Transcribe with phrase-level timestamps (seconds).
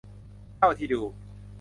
[0.57, 1.01] เท่าที่ดู